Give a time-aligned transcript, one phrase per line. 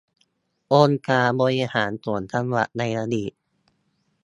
[0.73, 3.31] องค์การบริหารส่วนจังหวัดในอดีต